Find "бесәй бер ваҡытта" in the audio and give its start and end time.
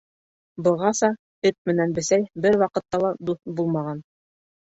1.99-3.01